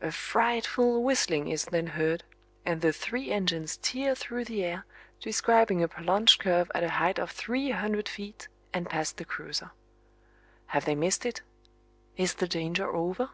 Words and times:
A 0.00 0.10
frightful 0.10 1.04
whistling 1.04 1.46
is 1.46 1.66
then 1.66 1.86
heard, 1.94 2.24
and 2.66 2.80
the 2.80 2.92
three 2.92 3.30
engines 3.30 3.76
tear 3.76 4.16
through 4.16 4.44
the 4.46 4.64
air, 4.64 4.86
describing 5.20 5.84
a 5.84 5.86
prolonged 5.86 6.36
curve 6.40 6.68
at 6.74 6.82
a 6.82 6.88
height 6.88 7.20
of 7.20 7.30
three 7.30 7.70
hundred 7.70 8.08
feet, 8.08 8.48
and 8.74 8.90
pass 8.90 9.12
the 9.12 9.24
cruiser. 9.24 9.70
Have 10.66 10.84
they 10.84 10.96
missed 10.96 11.24
it? 11.24 11.42
Is 12.16 12.34
the 12.34 12.48
danger 12.48 12.92
over? 12.92 13.30